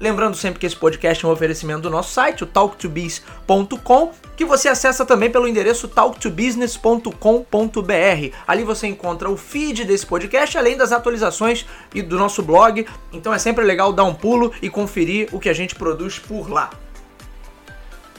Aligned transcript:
Lembrando 0.00 0.36
sempre 0.36 0.60
que 0.60 0.66
esse 0.66 0.76
podcast 0.76 1.24
é 1.24 1.28
um 1.28 1.32
oferecimento 1.32 1.82
do 1.82 1.90
nosso 1.90 2.12
site, 2.12 2.44
o 2.44 2.46
talktobiz.com, 2.46 4.12
que 4.36 4.44
você 4.44 4.68
acessa 4.68 5.04
também 5.04 5.28
pelo 5.28 5.48
endereço 5.48 5.88
talktobusiness.com.br. 5.88 8.36
Ali 8.46 8.62
você 8.62 8.86
encontra 8.86 9.28
o 9.28 9.36
feed 9.36 9.84
desse 9.84 10.06
podcast, 10.06 10.56
além 10.56 10.76
das 10.76 10.92
atualizações 10.92 11.66
e 11.92 12.00
do 12.00 12.16
nosso 12.16 12.42
blog. 12.42 12.86
Então 13.12 13.34
é 13.34 13.38
sempre 13.38 13.64
legal 13.64 13.92
dar 13.92 14.04
um 14.04 14.14
pulo 14.14 14.52
e 14.62 14.70
conferir 14.70 15.28
o 15.32 15.40
que 15.40 15.48
a 15.48 15.54
gente 15.54 15.74
produz 15.74 16.18
por 16.18 16.48
lá. 16.48 16.70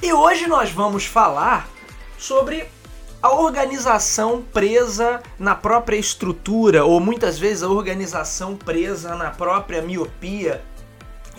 E 0.03 0.11
hoje 0.11 0.47
nós 0.47 0.71
vamos 0.71 1.05
falar 1.05 1.69
sobre 2.17 2.66
a 3.21 3.33
organização 3.33 4.41
presa 4.41 5.21
na 5.38 5.55
própria 5.55 5.97
estrutura, 5.97 6.86
ou 6.86 6.99
muitas 6.99 7.39
vezes 7.39 7.64
a 7.64 7.69
organização 7.69 8.55
presa 8.55 9.16
na 9.16 9.30
própria 9.30 9.81
miopia 9.81 10.61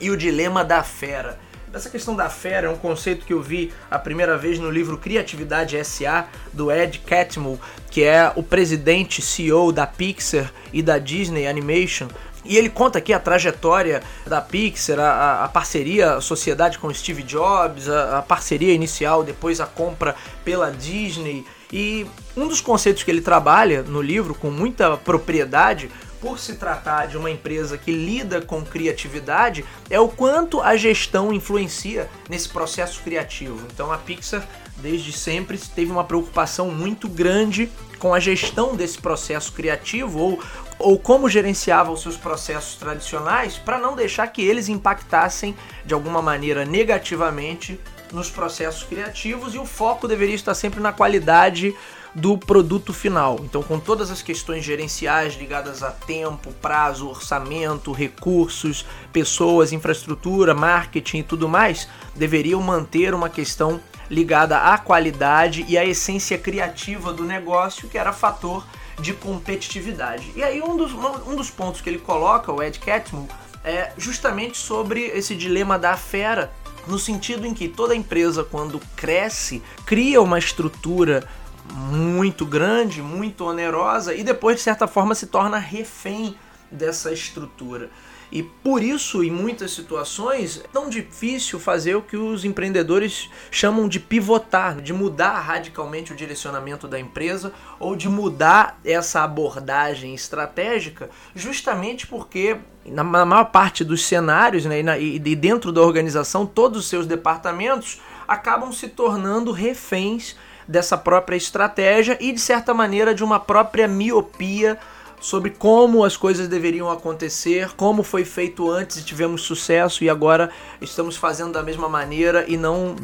e 0.00 0.10
o 0.10 0.16
dilema 0.16 0.64
da 0.64 0.82
fera. 0.82 1.38
Essa 1.72 1.88
questão 1.88 2.16
da 2.16 2.28
fera 2.28 2.66
é 2.66 2.70
um 2.70 2.76
conceito 2.76 3.24
que 3.24 3.32
eu 3.32 3.40
vi 3.40 3.72
a 3.88 3.96
primeira 3.96 4.36
vez 4.36 4.58
no 4.58 4.68
livro 4.68 4.98
Criatividade 4.98 5.82
SA 5.84 6.26
do 6.52 6.70
Ed 6.72 6.98
Catmull, 6.98 7.60
que 7.88 8.02
é 8.02 8.32
o 8.34 8.42
presidente 8.42 9.22
CEO 9.22 9.70
da 9.70 9.86
Pixar 9.86 10.52
e 10.72 10.82
da 10.82 10.98
Disney 10.98 11.46
Animation. 11.46 12.08
E 12.44 12.56
ele 12.56 12.68
conta 12.68 12.98
aqui 12.98 13.12
a 13.12 13.20
trajetória 13.20 14.02
da 14.26 14.40
Pixar, 14.40 14.98
a, 14.98 15.44
a 15.44 15.48
parceria, 15.48 16.14
a 16.14 16.20
sociedade 16.20 16.76
com 16.76 16.92
Steve 16.92 17.22
Jobs, 17.22 17.88
a, 17.88 18.18
a 18.18 18.22
parceria 18.22 18.74
inicial, 18.74 19.22
depois 19.22 19.60
a 19.60 19.66
compra 19.66 20.16
pela 20.44 20.72
Disney. 20.72 21.46
E 21.72 22.04
um 22.36 22.48
dos 22.48 22.60
conceitos 22.60 23.04
que 23.04 23.10
ele 23.12 23.20
trabalha 23.20 23.82
no 23.82 24.02
livro 24.02 24.34
com 24.34 24.50
muita 24.50 24.96
propriedade 24.96 25.88
por 26.20 26.38
se 26.38 26.54
tratar 26.54 27.06
de 27.06 27.16
uma 27.16 27.30
empresa 27.30 27.78
que 27.78 27.90
lida 27.90 28.40
com 28.40 28.64
criatividade, 28.64 29.64
é 29.88 29.98
o 29.98 30.08
quanto 30.08 30.60
a 30.60 30.76
gestão 30.76 31.32
influencia 31.32 32.08
nesse 32.28 32.48
processo 32.48 33.02
criativo. 33.02 33.66
Então 33.72 33.90
a 33.90 33.98
Pixar 33.98 34.46
desde 34.76 35.12
sempre 35.12 35.58
teve 35.58 35.90
uma 35.90 36.04
preocupação 36.04 36.70
muito 36.70 37.08
grande 37.08 37.70
com 37.98 38.14
a 38.14 38.20
gestão 38.20 38.74
desse 38.74 38.98
processo 38.98 39.52
criativo 39.52 40.18
ou, 40.18 40.42
ou 40.78 40.98
como 40.98 41.28
gerenciava 41.28 41.92
os 41.92 42.00
seus 42.02 42.16
processos 42.16 42.76
tradicionais 42.76 43.58
para 43.58 43.78
não 43.78 43.94
deixar 43.94 44.26
que 44.28 44.42
eles 44.42 44.68
impactassem 44.68 45.54
de 45.84 45.92
alguma 45.92 46.22
maneira 46.22 46.64
negativamente 46.64 47.78
nos 48.12 48.30
processos 48.30 48.82
criativos 48.82 49.54
e 49.54 49.58
o 49.58 49.66
foco 49.66 50.08
deveria 50.08 50.34
estar 50.34 50.54
sempre 50.54 50.80
na 50.80 50.92
qualidade 50.92 51.74
do 52.14 52.36
produto 52.36 52.92
final. 52.92 53.38
Então, 53.42 53.62
com 53.62 53.78
todas 53.78 54.10
as 54.10 54.22
questões 54.22 54.64
gerenciais 54.64 55.34
ligadas 55.34 55.82
a 55.82 55.90
tempo, 55.90 56.52
prazo, 56.60 57.08
orçamento, 57.08 57.92
recursos, 57.92 58.84
pessoas, 59.12 59.72
infraestrutura, 59.72 60.54
marketing 60.54 61.18
e 61.18 61.22
tudo 61.22 61.48
mais, 61.48 61.88
deveriam 62.14 62.60
manter 62.60 63.14
uma 63.14 63.28
questão 63.28 63.80
ligada 64.10 64.58
à 64.58 64.76
qualidade 64.76 65.64
e 65.68 65.78
à 65.78 65.84
essência 65.84 66.36
criativa 66.36 67.12
do 67.12 67.24
negócio, 67.24 67.88
que 67.88 67.96
era 67.96 68.12
fator 68.12 68.66
de 69.00 69.14
competitividade. 69.14 70.32
E 70.34 70.42
aí 70.42 70.60
um 70.60 70.76
dos, 70.76 70.92
um 70.92 71.36
dos 71.36 71.50
pontos 71.50 71.80
que 71.80 71.88
ele 71.88 71.98
coloca, 71.98 72.52
o 72.52 72.62
Ed 72.62 72.78
Catmull, 72.80 73.28
é 73.64 73.92
justamente 73.96 74.58
sobre 74.58 75.02
esse 75.06 75.34
dilema 75.34 75.78
da 75.78 75.96
fera, 75.96 76.50
no 76.86 76.98
sentido 76.98 77.46
em 77.46 77.54
que 77.54 77.68
toda 77.68 77.94
empresa 77.94 78.42
quando 78.42 78.80
cresce, 78.96 79.62
cria 79.84 80.20
uma 80.20 80.38
estrutura 80.38 81.26
muito 81.72 82.44
grande, 82.44 83.02
muito 83.02 83.44
onerosa 83.44 84.14
e 84.14 84.22
depois 84.22 84.56
de 84.56 84.62
certa 84.62 84.86
forma 84.86 85.14
se 85.14 85.26
torna 85.26 85.58
refém 85.58 86.36
dessa 86.70 87.12
estrutura. 87.12 87.90
E 88.32 88.44
por 88.44 88.80
isso, 88.80 89.24
em 89.24 89.30
muitas 89.30 89.72
situações, 89.72 90.60
é 90.64 90.68
tão 90.68 90.88
difícil 90.88 91.58
fazer 91.58 91.96
o 91.96 92.02
que 92.02 92.16
os 92.16 92.44
empreendedores 92.44 93.28
chamam 93.50 93.88
de 93.88 93.98
pivotar, 93.98 94.80
de 94.80 94.92
mudar 94.92 95.40
radicalmente 95.40 96.12
o 96.12 96.16
direcionamento 96.16 96.86
da 96.86 96.98
empresa 96.98 97.52
ou 97.80 97.96
de 97.96 98.08
mudar 98.08 98.78
essa 98.84 99.24
abordagem 99.24 100.14
estratégica, 100.14 101.10
justamente 101.34 102.06
porque 102.06 102.58
na 102.86 103.02
maior 103.02 103.46
parte 103.46 103.82
dos 103.82 104.06
cenários 104.06 104.64
né, 104.64 104.80
e, 105.00 105.18
dentro 105.34 105.72
da 105.72 105.82
organização, 105.82 106.46
todos 106.46 106.78
os 106.78 106.88
seus 106.88 107.06
departamentos 107.06 108.00
acabam 108.28 108.72
se 108.72 108.88
tornando 108.88 109.50
reféns 109.50 110.36
dessa 110.70 110.96
própria 110.96 111.36
estratégia 111.36 112.16
e, 112.20 112.30
de 112.30 112.40
certa 112.40 112.72
maneira, 112.72 113.12
de 113.12 113.24
uma 113.24 113.40
própria 113.40 113.88
miopia 113.88 114.78
sobre 115.20 115.50
como 115.50 116.04
as 116.04 116.16
coisas 116.16 116.48
deveriam 116.48 116.88
acontecer, 116.88 117.72
como 117.76 118.04
foi 118.04 118.24
feito 118.24 118.70
antes 118.70 118.96
e 118.96 119.04
tivemos 119.04 119.42
sucesso 119.42 120.04
e 120.04 120.08
agora 120.08 120.48
estamos 120.80 121.16
fazendo 121.16 121.52
da 121.52 121.62
mesma 121.62 121.88
maneira 121.88 122.44
e 122.48 122.56
não 122.56 122.94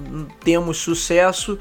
temos 0.42 0.78
sucesso. 0.78 1.58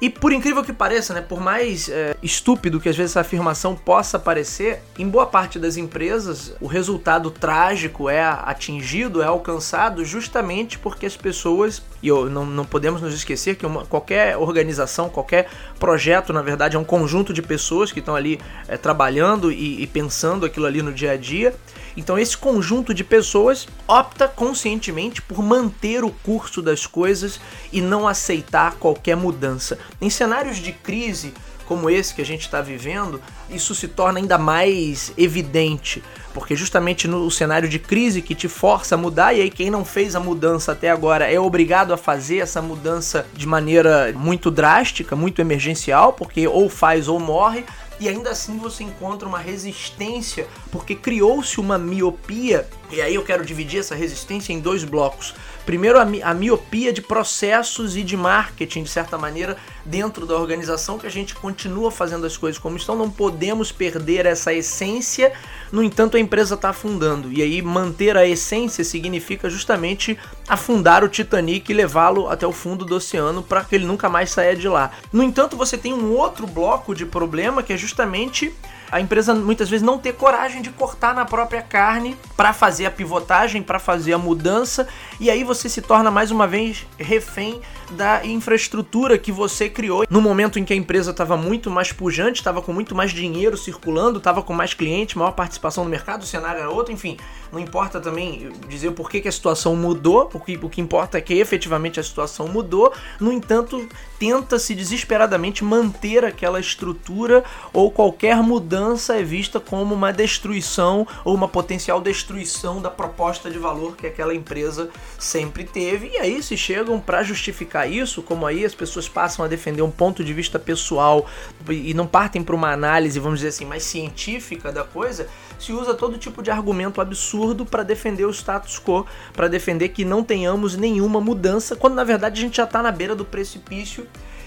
E 0.00 0.08
por 0.08 0.32
incrível 0.32 0.62
que 0.62 0.72
pareça, 0.72 1.12
né, 1.12 1.20
por 1.20 1.40
mais 1.40 1.88
é, 1.88 2.16
estúpido 2.22 2.78
que 2.78 2.88
às 2.88 2.96
vezes 2.96 3.12
essa 3.12 3.20
afirmação 3.20 3.74
possa 3.74 4.16
parecer, 4.16 4.80
em 4.96 5.08
boa 5.08 5.26
parte 5.26 5.58
das 5.58 5.76
empresas 5.76 6.54
o 6.60 6.66
resultado 6.66 7.30
trágico 7.32 8.08
é 8.08 8.22
atingido, 8.22 9.20
é 9.20 9.26
alcançado 9.26 10.04
justamente 10.04 10.78
porque 10.78 11.04
as 11.04 11.16
pessoas, 11.16 11.82
e 12.00 12.06
eu, 12.06 12.30
não, 12.30 12.46
não 12.46 12.64
podemos 12.64 13.02
nos 13.02 13.12
esquecer 13.12 13.56
que 13.56 13.66
uma, 13.66 13.84
qualquer 13.86 14.36
organização, 14.36 15.08
qualquer 15.08 15.48
projeto, 15.80 16.32
na 16.32 16.42
verdade, 16.42 16.76
é 16.76 16.78
um 16.78 16.84
conjunto 16.84 17.32
de 17.32 17.42
pessoas 17.42 17.90
que 17.90 17.98
estão 17.98 18.14
ali 18.14 18.40
é, 18.68 18.76
trabalhando 18.76 19.50
e, 19.50 19.82
e 19.82 19.86
pensando 19.86 20.46
aquilo 20.46 20.66
ali 20.66 20.80
no 20.80 20.92
dia 20.92 21.12
a 21.12 21.16
dia. 21.16 21.52
Então 21.98 22.16
esse 22.16 22.36
conjunto 22.38 22.94
de 22.94 23.02
pessoas 23.02 23.66
opta 23.88 24.28
conscientemente 24.28 25.20
por 25.20 25.42
manter 25.42 26.04
o 26.04 26.10
curso 26.10 26.62
das 26.62 26.86
coisas 26.86 27.40
e 27.72 27.80
não 27.80 28.06
aceitar 28.06 28.76
qualquer 28.76 29.16
mudança. 29.16 29.76
Em 30.00 30.08
cenários 30.08 30.58
de 30.58 30.70
crise 30.70 31.34
como 31.66 31.90
esse 31.90 32.14
que 32.14 32.22
a 32.22 32.24
gente 32.24 32.42
está 32.42 32.62
vivendo, 32.62 33.20
isso 33.50 33.74
se 33.74 33.88
torna 33.88 34.20
ainda 34.20 34.38
mais 34.38 35.12
evidente, 35.18 36.02
porque 36.32 36.56
justamente 36.56 37.06
no 37.06 37.30
cenário 37.30 37.68
de 37.68 37.78
crise 37.78 38.22
que 38.22 38.34
te 38.34 38.48
força 38.48 38.94
a 38.94 38.98
mudar, 38.98 39.34
e 39.34 39.42
aí 39.42 39.50
quem 39.50 39.68
não 39.68 39.84
fez 39.84 40.16
a 40.16 40.20
mudança 40.20 40.72
até 40.72 40.88
agora 40.88 41.30
é 41.30 41.38
obrigado 41.38 41.92
a 41.92 41.98
fazer 41.98 42.38
essa 42.38 42.62
mudança 42.62 43.26
de 43.34 43.46
maneira 43.46 44.14
muito 44.16 44.50
drástica, 44.50 45.14
muito 45.14 45.42
emergencial, 45.42 46.14
porque 46.14 46.48
ou 46.48 46.70
faz 46.70 47.06
ou 47.06 47.20
morre, 47.20 47.66
e 48.00 48.08
ainda 48.08 48.30
assim 48.30 48.58
você 48.58 48.84
encontra 48.84 49.28
uma 49.28 49.38
resistência, 49.38 50.46
porque 50.70 50.94
criou-se 50.94 51.60
uma 51.60 51.78
miopia, 51.78 52.68
e 52.90 53.00
aí 53.00 53.14
eu 53.14 53.24
quero 53.24 53.44
dividir 53.44 53.80
essa 53.80 53.94
resistência 53.94 54.52
em 54.52 54.60
dois 54.60 54.84
blocos. 54.84 55.34
Primeiro, 55.68 56.00
a, 56.00 56.04
mi 56.06 56.22
a 56.22 56.32
miopia 56.32 56.94
de 56.94 57.02
processos 57.02 57.94
e 57.94 58.02
de 58.02 58.16
marketing, 58.16 58.84
de 58.84 58.88
certa 58.88 59.18
maneira, 59.18 59.54
dentro 59.84 60.24
da 60.24 60.34
organização, 60.34 60.98
que 60.98 61.06
a 61.06 61.10
gente 61.10 61.34
continua 61.34 61.90
fazendo 61.90 62.24
as 62.24 62.38
coisas 62.38 62.58
como 62.58 62.78
estão, 62.78 62.96
não 62.96 63.10
podemos 63.10 63.70
perder 63.70 64.24
essa 64.24 64.50
essência, 64.50 65.30
no 65.70 65.82
entanto, 65.82 66.16
a 66.16 66.20
empresa 66.20 66.54
está 66.54 66.70
afundando. 66.70 67.30
E 67.30 67.42
aí, 67.42 67.60
manter 67.60 68.16
a 68.16 68.26
essência 68.26 68.82
significa 68.82 69.50
justamente 69.50 70.18
afundar 70.48 71.04
o 71.04 71.08
Titanic 71.10 71.70
e 71.70 71.74
levá-lo 71.74 72.30
até 72.30 72.46
o 72.46 72.52
fundo 72.52 72.86
do 72.86 72.94
oceano 72.94 73.42
para 73.42 73.62
que 73.62 73.74
ele 73.74 73.84
nunca 73.84 74.08
mais 74.08 74.30
saia 74.30 74.56
de 74.56 74.66
lá. 74.66 74.92
No 75.12 75.22
entanto, 75.22 75.54
você 75.54 75.76
tem 75.76 75.92
um 75.92 76.14
outro 76.14 76.46
bloco 76.46 76.94
de 76.94 77.04
problema 77.04 77.62
que 77.62 77.74
é 77.74 77.76
justamente 77.76 78.54
a 78.90 79.00
empresa 79.00 79.34
muitas 79.34 79.68
vezes 79.68 79.84
não 79.84 79.98
ter 79.98 80.14
coragem 80.14 80.62
de 80.62 80.70
cortar 80.70 81.14
na 81.14 81.24
própria 81.24 81.62
carne 81.62 82.16
para 82.36 82.52
fazer 82.52 82.86
a 82.86 82.90
pivotagem, 82.90 83.62
para 83.62 83.78
fazer 83.78 84.12
a 84.12 84.18
mudança, 84.18 84.88
e 85.20 85.30
aí 85.30 85.44
você 85.44 85.68
se 85.68 85.82
torna 85.82 86.10
mais 86.10 86.30
uma 86.30 86.46
vez 86.46 86.86
refém 86.98 87.60
da 87.90 88.24
infraestrutura 88.24 89.18
que 89.18 89.32
você 89.32 89.68
criou 89.68 90.04
no 90.10 90.20
momento 90.20 90.58
em 90.58 90.64
que 90.64 90.72
a 90.72 90.76
empresa 90.76 91.10
estava 91.10 91.36
muito 91.36 91.70
mais 91.70 91.92
pujante, 91.92 92.40
estava 92.40 92.60
com 92.62 92.72
muito 92.72 92.94
mais 92.94 93.12
dinheiro 93.12 93.56
circulando, 93.56 94.18
estava 94.18 94.42
com 94.42 94.52
mais 94.52 94.74
clientes, 94.74 95.14
maior 95.14 95.32
participação 95.32 95.84
no 95.84 95.90
mercado, 95.90 96.22
o 96.22 96.26
cenário 96.26 96.60
era 96.60 96.70
outro, 96.70 96.92
enfim. 96.92 97.16
Não 97.50 97.58
importa 97.58 98.00
também 98.00 98.50
dizer 98.68 98.88
o 98.88 98.92
porquê 98.92 99.20
que 99.20 99.28
a 99.28 99.32
situação 99.32 99.74
mudou, 99.74 100.28
o 100.32 100.40
que, 100.40 100.58
o 100.60 100.68
que 100.68 100.80
importa 100.80 101.18
é 101.18 101.20
que 101.20 101.34
efetivamente 101.34 101.98
a 101.98 102.02
situação 102.02 102.46
mudou. 102.48 102.92
No 103.18 103.32
entanto, 103.32 103.88
tenta-se 104.18 104.74
desesperadamente 104.74 105.64
manter 105.64 106.24
aquela 106.24 106.60
estrutura 106.60 107.42
ou 107.72 107.90
qualquer 107.90 108.36
mudança 108.42 109.16
é 109.16 109.22
vista 109.22 109.58
como 109.60 109.94
uma 109.94 110.12
destruição 110.12 111.06
ou 111.24 111.34
uma 111.34 111.48
potencial 111.48 112.00
destruição 112.00 112.82
da 112.82 112.90
proposta 112.90 113.50
de 113.50 113.58
valor 113.58 113.96
que 113.96 114.06
aquela 114.06 114.34
empresa 114.34 114.90
sempre 115.18 115.64
teve. 115.64 116.08
E 116.08 116.18
aí 116.18 116.42
se 116.42 116.56
chegam 116.56 117.00
para 117.00 117.22
justificar 117.22 117.77
isso, 117.86 118.22
como 118.22 118.46
aí 118.46 118.64
as 118.64 118.74
pessoas 118.74 119.08
passam 119.08 119.44
a 119.44 119.48
defender 119.48 119.82
um 119.82 119.90
ponto 119.90 120.24
de 120.24 120.32
vista 120.32 120.58
pessoal 120.58 121.26
e 121.68 121.94
não 121.94 122.06
partem 122.06 122.42
para 122.42 122.54
uma 122.54 122.72
análise, 122.72 123.20
vamos 123.20 123.40
dizer 123.40 123.48
assim, 123.48 123.64
mais 123.64 123.82
científica 123.82 124.72
da 124.72 124.84
coisa, 124.84 125.28
se 125.58 125.72
usa 125.72 125.94
todo 125.94 126.18
tipo 126.18 126.42
de 126.42 126.50
argumento 126.50 127.00
absurdo 127.00 127.66
para 127.66 127.82
defender 127.82 128.24
o 128.24 128.30
status 128.30 128.78
quo, 128.78 129.06
para 129.32 129.48
defender 129.48 129.90
que 129.90 130.04
não 130.04 130.22
tenhamos 130.22 130.76
nenhuma 130.76 131.20
mudança, 131.20 131.76
quando 131.76 131.94
na 131.94 132.04
verdade 132.04 132.40
a 132.40 132.44
gente 132.44 132.56
já 132.56 132.64
está 132.64 132.82
na 132.82 132.92
beira 132.92 133.14
do 133.14 133.24
precipício 133.24 134.06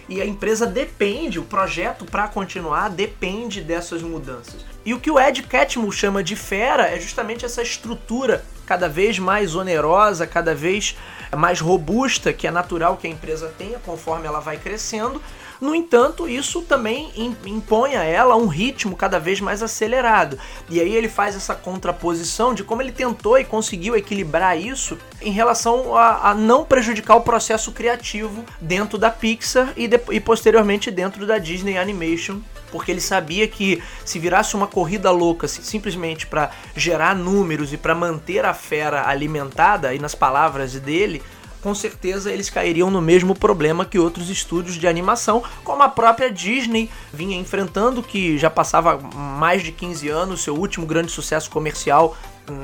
e 0.10 0.22
a 0.22 0.26
empresa 0.26 0.66
depende, 0.66 1.40
o 1.40 1.44
projeto 1.44 2.06
para 2.06 2.28
continuar 2.28 2.90
depende 2.90 3.62
dessas 3.62 4.02
mudanças. 4.02 4.66
E 4.86 4.94
o 4.94 5.00
que 5.00 5.12
o 5.12 5.20
Ed 5.20 5.44
Catmull 5.44 5.92
chama 5.92 6.24
de 6.24 6.36
fera 6.36 6.88
é 6.88 7.00
justamente 7.00 7.46
essa 7.46 7.62
estrutura 7.62 8.44
cada 8.66 8.88
vez 8.88 9.20
mais 9.20 9.56
onerosa, 9.56 10.26
cada 10.26 10.56
vez 10.56 10.96
mais 11.36 11.60
robusta, 11.60 12.34
que 12.34 12.48
é 12.48 12.52
natural 12.52 12.98
que 12.98 13.08
a 13.08 13.10
empresa 13.10 13.54
tenha 13.58 13.80
conforme 13.80 14.28
ela 14.28 14.40
vai 14.40 14.58
crescendo. 14.58 15.22
No 15.62 15.76
entanto, 15.76 16.28
isso 16.28 16.64
também 16.64 17.12
impõe 17.46 17.96
a 17.96 18.04
ela 18.04 18.36
um 18.36 18.48
ritmo 18.48 18.96
cada 18.96 19.20
vez 19.20 19.40
mais 19.40 19.62
acelerado. 19.62 20.40
E 20.68 20.82
aí 20.82 20.96
ele 20.96 21.08
faz 21.08 21.36
essa 21.36 21.54
contraposição 21.54 22.56
de 22.56 22.64
como 22.64 22.82
ele 22.82 22.92
tentou 22.92 23.38
e 23.38 23.46
conseguiu 23.46 23.96
equilibrar 23.96 24.58
isso 24.60 24.98
em 25.22 25.32
relação 25.32 25.96
a, 25.96 26.32
a 26.32 26.34
não 26.34 26.66
prejudicar 26.66 27.16
o 27.16 27.22
processo 27.22 27.72
criativo 27.72 28.44
dentro 28.60 28.98
da 28.98 29.12
Pixar 29.12 29.72
e, 29.78 29.88
de, 29.88 30.02
e 30.10 30.20
posteriormente 30.20 30.90
dentro 30.90 31.28
da 31.28 31.38
Disney 31.38 31.78
Animation 31.78 32.40
porque 32.72 32.92
ele 32.92 33.02
sabia 33.02 33.48
que 33.48 33.82
se 34.06 34.20
virasse 34.20 34.56
uma 34.56 34.68
corrida 34.68 35.12
louca 35.12 35.48
simplesmente 35.48 36.28
para 36.28 36.52
gerar 36.76 37.16
números 37.16 37.74
e 37.74 37.78
para 37.78 37.94
manter 37.94 38.46
a 38.46 38.54
fera 38.54 39.08
alimentada, 39.08 39.94
e 39.94 40.00
nas 40.00 40.16
palavras 40.16 40.74
dele, 40.74 41.22
com 41.62 41.76
certeza 41.76 42.32
eles 42.32 42.50
cairiam 42.50 42.90
no 42.90 43.02
mesmo 43.02 43.36
problema 43.36 43.86
que 43.86 44.00
outros 44.00 44.30
estúdios 44.30 44.76
de 44.76 44.88
animação, 44.88 45.44
como 45.64 45.84
a 45.84 45.90
própria 45.90 46.32
Disney 46.32 46.90
vinha 47.14 47.38
enfrentando, 47.38 48.02
que 48.02 48.38
já 48.38 48.50
passava 48.50 48.98
mais 48.98 49.62
de 49.62 49.72
15 49.72 50.10
anos, 50.10 50.42
seu 50.42 50.56
último 50.56 50.86
grande 50.86 51.12
sucesso 51.12 51.50
comercial 51.50 52.18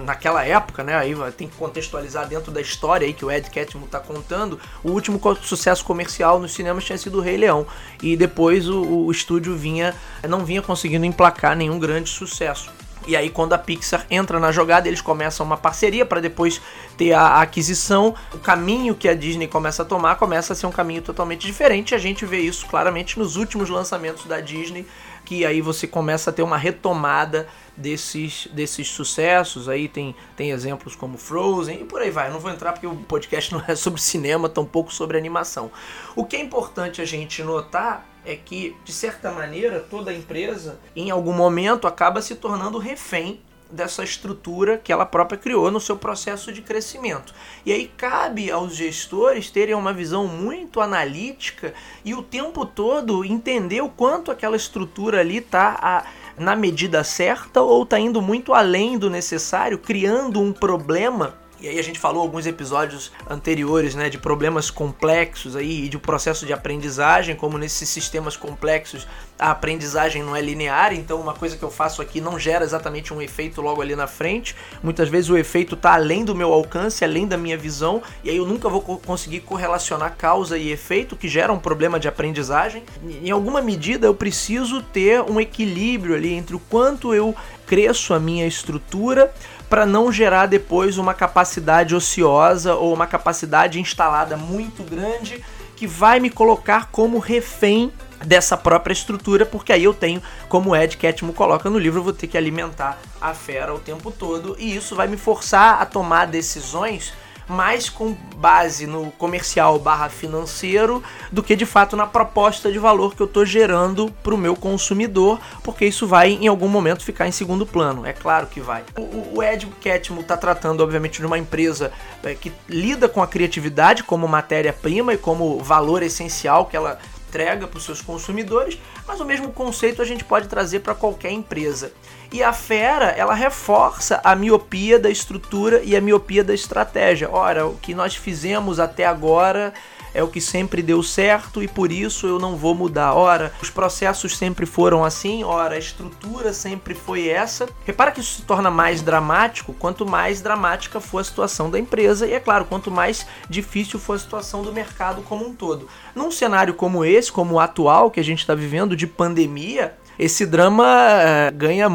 naquela 0.06 0.46
época, 0.46 0.84
né? 0.84 0.96
Aí 0.96 1.16
tem 1.36 1.48
que 1.48 1.56
contextualizar 1.56 2.28
dentro 2.28 2.52
da 2.52 2.62
história 2.62 3.06
aí 3.06 3.14
que 3.14 3.26
o 3.26 3.32
Ed 3.32 3.50
Catmull 3.50 3.86
está 3.86 4.00
contando. 4.00 4.60
O 4.84 4.92
último 4.92 5.20
sucesso 5.42 5.84
comercial 5.84 6.40
nos 6.40 6.54
cinemas 6.54 6.84
tinha 6.84 6.98
sido 6.98 7.18
o 7.18 7.22
Rei 7.22 7.38
Leão 7.38 7.66
e 8.02 8.16
depois 8.16 8.70
o, 8.70 8.82
o 8.82 9.12
estúdio 9.12 9.56
vinha 9.56 9.96
não 10.28 10.46
vinha 10.46 10.62
conseguindo 10.62 11.06
emplacar 11.06 11.56
nenhum 11.56 11.80
grande 11.80 12.10
sucesso. 12.10 12.70
E 13.08 13.16
aí, 13.16 13.30
quando 13.30 13.54
a 13.54 13.58
Pixar 13.58 14.06
entra 14.12 14.38
na 14.38 14.52
jogada, 14.52 14.86
eles 14.86 15.00
começam 15.00 15.46
uma 15.46 15.56
parceria 15.56 16.06
para 16.06 16.20
depois 16.20 16.62
ter 16.98 17.14
a 17.14 17.42
aquisição. 17.42 18.14
O 18.34 18.38
caminho 18.38 18.94
que 18.94 19.08
a 19.08 19.16
Disney 19.16 19.48
começa 19.48 19.84
a 19.84 19.86
tomar 19.86 20.18
começa 20.18 20.52
a 20.52 20.56
ser 20.56 20.66
um 20.66 20.72
caminho 20.72 21.02
totalmente 21.02 21.48
diferente. 21.48 21.96
A 21.96 21.98
gente 21.98 22.26
vê 22.26 22.40
isso 22.40 22.66
claramente 22.68 23.18
nos 23.18 23.38
últimos 23.38 23.70
lançamentos 23.70 24.26
da 24.26 24.42
Disney, 24.42 24.86
que 25.28 25.46
aí 25.46 25.60
você 25.60 25.86
começa 25.86 26.30
a 26.30 26.34
ter 26.34 26.42
uma 26.42 26.56
retomada 26.56 27.50
desses, 27.76 28.48
desses 28.54 28.88
sucessos. 28.88 29.68
Aí 29.68 29.90
tem, 29.90 30.16
tem 30.38 30.52
exemplos 30.52 30.96
como 30.96 31.18
Frozen 31.18 31.82
e 31.82 31.84
por 31.84 32.02
aí 32.02 32.10
vai. 32.10 32.30
Eu 32.30 32.32
não 32.32 32.40
vou 32.40 32.50
entrar 32.50 32.72
porque 32.72 32.88
o 32.88 32.96
podcast 32.96 33.52
não 33.52 33.62
é 33.68 33.76
sobre 33.76 34.00
cinema, 34.00 34.48
tampouco 34.48 34.94
sobre 34.94 35.18
animação. 35.18 35.70
O 36.16 36.24
que 36.24 36.38
é 36.38 36.42
importante 36.42 37.02
a 37.02 37.06
gente 37.06 37.44
notar 37.44 38.08
é 38.24 38.38
que, 38.38 38.74
de 38.86 38.94
certa 38.94 39.30
maneira, 39.30 39.82
toda 39.82 40.14
empresa, 40.14 40.80
em 40.96 41.12
algum 41.12 41.34
momento, 41.34 41.88
acaba 41.88 42.22
se 42.22 42.36
tornando 42.36 42.78
refém 42.78 43.42
dessa 43.72 44.04
estrutura 44.04 44.78
que 44.78 44.92
ela 44.92 45.06
própria 45.06 45.38
criou 45.38 45.70
no 45.72 45.80
seu 45.80 45.98
processo 45.98 46.52
de 46.52 46.62
crescimento. 46.62 47.34
E 47.66 47.72
aí 47.72 47.92
cabe 47.98 48.52
aos 48.52 48.76
gestores 48.76 49.50
terem 49.50 49.76
uma 49.76 49.94
visão 49.94 50.28
muito 50.28 50.80
analítica 50.82 51.74
e 52.04 52.14
o 52.14 52.22
tempo 52.22 52.66
todo 52.66 53.26
entender 53.26 53.82
o 53.82 53.90
quanto 53.90 54.32
aquela 54.32 54.56
estrutura 54.56 55.20
ali 55.20 55.38
está 55.38 56.06
na 56.38 56.56
medida 56.56 57.04
certa 57.04 57.62
ou 57.62 57.84
está 57.84 58.00
indo 58.00 58.22
muito 58.22 58.54
além 58.54 58.98
do 58.98 59.10
necessário, 59.10 59.78
criando 59.78 60.40
um 60.40 60.54
problema 60.54 61.36
e 61.60 61.68
aí 61.68 61.80
a 61.80 61.84
gente 61.84 62.00
falou 62.00 62.22
alguns 62.22 62.46
episódios 62.46 63.12
anteriores, 63.30 63.96
né, 63.96 64.10
de 64.10 64.18
problemas 64.18 64.70
complexos 64.70 65.56
aí 65.56 65.86
e 65.86 65.90
de 65.90 65.98
um 65.98 66.00
processo 66.00 66.46
de 66.46 66.54
aprendizagem, 66.54 67.36
como 67.36 67.58
nesses 67.58 67.90
sistemas 67.90 68.38
complexos 68.38 69.08
a 69.40 69.52
aprendizagem 69.52 70.24
não 70.24 70.36
é 70.36 70.42
linear, 70.42 70.94
então 70.94 71.20
uma 71.20 71.34
coisa 71.34 71.56
que 71.56 71.64
eu 71.64 71.70
faço 71.70 72.02
aqui 72.02 72.20
não 72.20 72.40
gera 72.40 72.66
exatamente 72.66 73.14
um 73.14 73.22
efeito 73.22 73.62
logo 73.62 73.82
ali 73.82 73.96
na 73.96 74.08
frente. 74.08 74.56
Muitas 74.82 75.10
vezes 75.10 75.30
o 75.30 75.38
efeito 75.38 75.76
está 75.76 75.94
além 75.94 76.26
do 76.26 76.34
meu 76.34 76.52
alcance, 76.52 77.04
além 77.04 77.28
da 77.28 77.38
minha 77.38 77.58
visão, 77.58 78.02
e 78.24 78.30
aí 78.30 78.38
eu 78.38 78.46
nunca 78.46 78.68
vou 78.68 78.82
conseguir 78.82 79.42
correlacionar 79.42 80.16
causa 80.18 80.58
e 80.58 80.72
efeito 80.72 81.16
que 81.16 81.28
gera 81.28 81.54
um 81.54 81.60
problema 81.60 82.00
de 82.00 82.08
aprendizagem. 82.08 82.84
Em 83.24 83.30
alguma 83.30 83.62
medida 83.62 84.08
eu 84.08 84.14
preciso 84.14 84.82
ter 84.82 85.22
um 85.22 85.40
equilíbrio 85.40 86.16
ali 86.16 86.34
entre 86.34 86.56
o 86.56 86.60
quanto 86.60 87.14
eu 87.14 87.36
cresço 87.68 88.14
a 88.14 88.20
minha 88.20 88.48
estrutura 88.48 89.32
para 89.70 89.86
não 89.86 90.12
gerar 90.12 90.46
depois 90.46 90.98
uma 90.98 91.14
capacidade 91.14 91.96
ociosa 91.96 92.76
ou 92.76 92.94
uma 92.94 93.08
capacidade 93.08 93.80
instalada 93.80 94.38
muito 94.38 94.84
grande 94.84 95.44
que 95.76 95.86
vai 95.86 96.20
me 96.20 96.30
colocar 96.30 96.90
como 96.92 97.20
refém 97.20 97.92
dessa 98.26 98.58
própria 98.58 98.94
estrutura, 98.94 99.46
porque 99.46 99.72
aí 99.72 99.84
eu 99.84 99.94
tenho, 99.94 100.22
como 100.50 100.76
Ed 100.76 100.98
Catmull 100.98 101.34
coloca 101.34 101.70
no 101.70 101.78
livro, 101.78 102.00
eu 102.00 102.04
vou 102.04 102.14
ter 102.14 102.26
que 102.26 102.38
alimentar 102.38 102.98
a 103.22 103.34
fera 103.34 103.74
o 103.74 103.80
tempo 103.80 104.10
todo 104.10 104.56
e 104.58 104.76
isso 104.76 104.96
vai 104.96 105.08
me 105.08 105.18
forçar 105.18 105.80
a 105.82 105.86
tomar 105.86 106.26
decisões 106.26 107.14
mais 107.48 107.90
com 107.90 108.16
base 108.36 108.86
no 108.86 109.12
comercial 109.12 109.80
barra 109.80 110.10
financeiro 110.10 111.04
do 111.32 111.42
que 111.42 111.56
de 111.56 111.66
fato 111.66 111.96
na 111.96 112.06
proposta 112.06 112.72
de 112.72 112.80
valor 112.80 113.16
que 113.16 113.22
eu 113.22 113.26
estou 113.26 113.46
gerando 113.46 114.12
para 114.24 114.34
o 114.34 114.38
meu 114.38 114.56
consumidor, 114.56 115.40
porque 115.64 115.86
isso 115.86 116.06
vai 116.06 116.32
em 116.32 116.48
algum 116.48 116.68
momento 116.68 117.04
ficar 117.04 117.28
em 117.28 117.32
segundo 117.32 117.66
plano, 117.66 118.06
é 118.06 118.14
claro 118.14 118.48
que 118.48 118.60
vai. 118.60 118.84
O, 118.98 119.38
o 119.38 119.44
Ed 119.44 119.68
Catmull 119.84 120.22
está 120.22 120.38
tratando, 120.38 120.82
obviamente, 120.82 121.20
de 121.20 121.26
uma 121.26 121.38
empresa 121.38 121.92
é, 122.24 122.34
que 122.34 122.52
lida 122.68 123.08
com 123.08 123.22
a 123.22 123.28
criatividade 123.28 124.04
como 124.04 124.28
matéria-prima 124.28 125.14
e 125.14 125.18
como 125.18 125.60
valor 125.60 126.04
essencial 126.04 126.66
que 126.66 126.76
ela 126.76 127.00
entrega 127.28 127.68
para 127.68 127.78
os 127.78 127.84
seus 127.84 128.02
consumidores, 128.02 128.80
mas 129.06 129.20
o 129.20 129.26
mesmo 129.26 129.52
conceito 129.52 130.02
a 130.02 130.06
gente 130.06 130.24
pode 130.24 130.48
trazer 130.48 130.80
para 130.80 130.96
qualquer 130.96 131.32
empresa. 131.32 131.92
E 132.32 132.42
a 132.42 132.52
fera, 132.54 133.08
ela 133.12 133.34
reforça 133.34 134.20
a 134.24 134.36
miopia 134.36 134.98
da 134.98 135.10
estrutura 135.10 135.82
e 135.84 135.96
a 135.96 136.02
miopia 136.02 136.44
da 136.44 136.54
estratégia. 136.54 137.30
Ora, 137.32 137.68
o 137.68 137.78
que 137.78 137.94
nós 137.94 138.16
fizemos 138.16 138.80
até 138.80 139.06
agora 139.06 139.74
é 140.14 140.24
o 140.24 140.28
que 140.28 140.42
sempre 140.42 140.82
deu 140.82 141.02
certo 141.04 141.62
e 141.62 141.68
por 141.68 141.92
isso 141.92 142.28
eu 142.28 142.40
não 142.40 142.56
vou 142.56 142.74
mudar. 142.74 143.14
Ora, 143.14 143.54
os 143.62 143.70
processos 143.70 144.38
sempre 144.38 144.66
foram 144.66 145.04
assim, 145.04 145.44
ora, 145.44 145.76
a 145.76 145.80
estrutura 145.80 146.54
sempre 146.54 146.94
foi 146.94 147.28
essa. 147.28 147.68
Repara 147.86 148.12
que 148.12 148.20
isso 148.20 148.38
se 148.38 148.42
torna 148.44 148.70
mais 148.70 149.02
dramático 149.02 149.74
quanto 149.74 150.06
mais 150.06 150.42
dramática 150.42 151.00
for 151.00 151.20
a 151.20 151.24
situação 151.24 151.70
da 151.70 151.80
empresa 151.80 152.28
e, 152.28 152.34
é 152.34 152.40
claro, 152.40 152.66
quanto 152.66 152.92
mais 152.92 153.26
difícil 153.50 154.00
for 154.00 154.14
a 154.14 154.20
situação 154.20 154.62
do 154.62 154.74
mercado 154.74 155.22
como 155.24 155.48
um 155.48 155.54
todo. 155.54 155.88
Num 156.16 156.32
cenário 156.32 156.74
como 156.74 157.06
esse, 157.06 157.32
como 157.32 157.56
o 157.56 157.60
atual 157.60 158.12
que 158.12 158.20
a 158.20 158.24
gente 158.24 158.40
está 158.40 158.56
vivendo 158.56 158.96
de 158.96 159.08
pandemia, 159.08 159.96
esse 160.18 160.46
drama 160.48 160.86
é, 161.22 161.52
ganha 161.52 161.88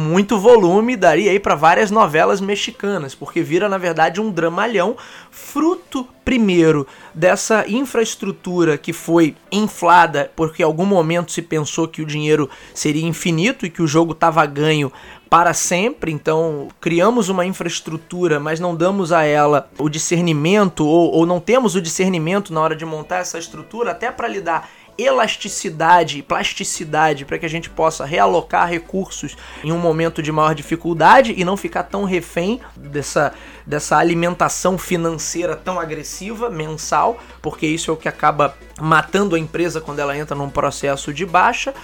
muito 0.00 0.38
volume, 0.38 0.96
daria 0.96 1.30
aí 1.30 1.38
para 1.38 1.54
várias 1.54 1.90
novelas 1.90 2.40
mexicanas, 2.40 3.14
porque 3.14 3.42
vira 3.42 3.68
na 3.68 3.78
verdade 3.78 4.20
um 4.20 4.30
dramalhão, 4.30 4.96
fruto 5.30 6.08
primeiro 6.24 6.86
dessa 7.14 7.64
infraestrutura 7.68 8.78
que 8.78 8.92
foi 8.92 9.36
inflada, 9.52 10.32
porque 10.34 10.62
em 10.62 10.64
algum 10.64 10.86
momento 10.86 11.32
se 11.32 11.42
pensou 11.42 11.86
que 11.86 12.02
o 12.02 12.06
dinheiro 12.06 12.48
seria 12.74 13.06
infinito 13.06 13.66
e 13.66 13.70
que 13.70 13.82
o 13.82 13.86
jogo 13.86 14.12
estava 14.12 14.44
ganho 14.46 14.92
para 15.30 15.54
sempre. 15.54 16.10
Então, 16.10 16.68
criamos 16.80 17.28
uma 17.28 17.46
infraestrutura, 17.46 18.40
mas 18.40 18.58
não 18.58 18.74
damos 18.74 19.12
a 19.12 19.24
ela 19.24 19.70
o 19.78 19.88
discernimento, 19.88 20.84
ou, 20.84 21.12
ou 21.12 21.24
não 21.24 21.38
temos 21.38 21.76
o 21.76 21.80
discernimento 21.80 22.52
na 22.52 22.60
hora 22.60 22.74
de 22.74 22.84
montar 22.84 23.18
essa 23.18 23.38
estrutura, 23.38 23.92
até 23.92 24.10
para 24.10 24.26
lidar 24.26 24.68
elasticidade 25.02 26.18
e 26.18 26.22
plasticidade 26.22 27.24
para 27.24 27.38
que 27.38 27.46
a 27.46 27.48
gente 27.48 27.70
possa 27.70 28.04
realocar 28.04 28.68
recursos 28.68 29.36
em 29.64 29.72
um 29.72 29.78
momento 29.78 30.22
de 30.22 30.32
maior 30.32 30.54
dificuldade 30.54 31.34
e 31.36 31.44
não 31.44 31.56
ficar 31.56 31.84
tão 31.84 32.04
refém 32.04 32.60
dessa, 32.76 33.32
dessa 33.66 33.96
alimentação 33.96 34.76
financeira 34.76 35.56
tão 35.56 35.78
agressiva 35.78 36.50
mensal, 36.50 37.18
porque 37.40 37.66
isso 37.66 37.90
é 37.90 37.94
o 37.94 37.96
que 37.96 38.08
acaba 38.08 38.56
matando 38.80 39.36
a 39.36 39.38
empresa 39.38 39.80
quando 39.80 40.00
ela 40.00 40.16
entra 40.16 40.36
num 40.36 40.50
processo 40.50 41.12
de 41.12 41.24
baixa. 41.24 41.74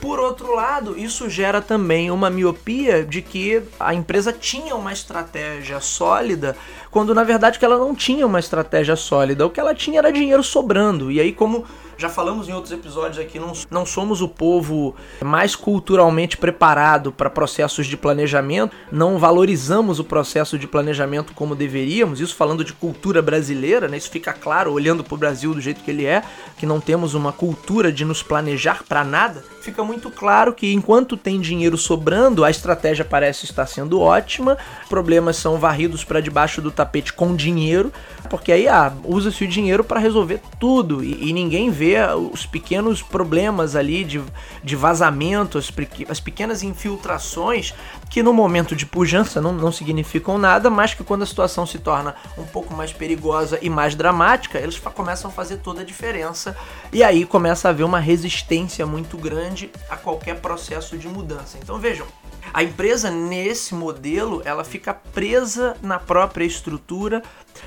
Por 0.00 0.20
outro 0.20 0.54
lado, 0.54 0.98
isso 0.98 1.28
gera 1.30 1.62
também 1.62 2.10
uma 2.10 2.28
miopia 2.28 3.02
de 3.02 3.22
que 3.22 3.62
a 3.80 3.94
empresa 3.94 4.30
tinha 4.30 4.74
uma 4.74 4.92
estratégia 4.92 5.80
sólida, 5.80 6.54
quando 6.90 7.14
na 7.14 7.24
verdade 7.24 7.58
que 7.58 7.64
ela 7.64 7.78
não 7.78 7.94
tinha 7.94 8.26
uma 8.26 8.38
estratégia 8.38 8.96
sólida. 8.96 9.46
O 9.46 9.50
que 9.50 9.60
ela 9.60 9.74
tinha 9.74 9.98
era 9.98 10.12
dinheiro 10.12 10.42
sobrando. 10.42 11.10
E 11.10 11.20
aí, 11.20 11.32
como 11.32 11.64
Já 11.98 12.10
falamos 12.10 12.46
em 12.46 12.52
outros 12.52 12.72
episódios 12.72 13.18
aqui, 13.18 13.38
não, 13.38 13.54
não 13.70 13.86
somos 13.86 14.20
o 14.20 14.28
povo 14.28 14.94
mais 15.24 15.56
culturalmente 15.56 16.36
preparado 16.36 17.10
para 17.10 17.30
processos 17.30 17.86
de 17.86 17.96
planejamento, 17.96 18.76
não 18.92 19.18
valorizamos 19.18 19.98
o 19.98 20.04
processo 20.04 20.58
de 20.58 20.66
planejamento 20.66 21.32
como 21.32 21.54
deveríamos, 21.54 22.20
isso 22.20 22.36
falando 22.36 22.62
de 22.62 22.74
cultura 22.74 23.22
brasileira, 23.22 23.88
né? 23.88 23.96
Isso 23.96 24.10
fica 24.10 24.34
claro 24.34 24.72
olhando 24.72 25.02
para 25.02 25.14
o 25.14 25.18
Brasil 25.18 25.54
do 25.54 25.60
jeito 25.60 25.82
que 25.82 25.90
ele 25.90 26.04
é, 26.04 26.22
que 26.58 26.66
não 26.66 26.80
temos 26.80 27.14
uma 27.14 27.32
cultura 27.32 27.90
de 27.90 28.04
nos 28.04 28.22
planejar 28.22 28.82
para 28.86 29.02
nada. 29.02 29.42
Fica 29.62 29.82
muito 29.82 30.10
claro 30.10 30.52
que 30.52 30.74
enquanto 30.74 31.16
tem 31.16 31.40
dinheiro 31.40 31.78
sobrando, 31.78 32.44
a 32.44 32.50
estratégia 32.50 33.06
parece 33.06 33.46
estar 33.46 33.66
sendo 33.66 34.00
ótima, 34.00 34.58
problemas 34.88 35.36
são 35.36 35.56
varridos 35.56 36.04
para 36.04 36.20
debaixo 36.20 36.60
do 36.60 36.70
tapete 36.70 36.85
com 37.12 37.34
dinheiro, 37.34 37.92
porque 38.28 38.52
aí 38.52 38.68
ah, 38.68 38.92
usa-se 39.04 39.44
o 39.44 39.48
dinheiro 39.48 39.84
para 39.84 40.00
resolver 40.00 40.40
tudo 40.58 41.02
e, 41.02 41.28
e, 41.28 41.32
ninguém 41.32 41.70
vê 41.70 41.96
os 42.32 42.44
pequenos 42.44 43.02
problemas 43.02 43.76
ali 43.76 44.04
de, 44.04 44.22
de 44.62 44.76
vazamento, 44.76 45.58
as, 45.58 45.72
as 46.08 46.20
pequenas 46.20 46.62
infiltrações 46.62 47.74
que 48.10 48.22
no 48.22 48.32
momento 48.32 48.74
de 48.74 48.86
pujança 48.86 49.40
não, 49.40 49.52
não 49.52 49.72
significam 49.72 50.38
nada, 50.38 50.70
mas 50.70 50.94
que 50.94 51.04
quando 51.04 51.22
a 51.22 51.26
situação 51.26 51.66
se 51.66 51.78
torna 51.78 52.14
um 52.36 52.44
pouco 52.44 52.74
mais 52.74 52.92
perigosa 52.92 53.58
e 53.62 53.70
mais 53.70 53.94
dramática, 53.94 54.58
eles 54.58 54.78
começam 54.78 55.30
a 55.30 55.32
fazer 55.32 55.58
toda 55.58 55.82
a 55.82 55.84
diferença 55.84 56.56
e 56.92 57.02
aí 57.02 57.24
começa 57.24 57.68
a 57.68 57.70
haver 57.70 57.84
uma 57.84 58.00
resistência 58.00 58.86
muito 58.86 59.16
grande 59.16 59.70
a 59.88 59.96
qualquer 59.96 60.36
processo 60.40 60.96
de 60.96 61.08
mudança. 61.08 61.58
Então 61.60 61.78
vejam, 61.78 62.06
a 62.52 62.62
empresa 62.62 63.10
nesse 63.10 63.74
modelo, 63.74 64.42
ela 64.44 64.64
fica 64.64 64.94
presa 64.94 65.76
na 65.82 65.98
própria 65.98 66.44
estrutura, 66.44 67.22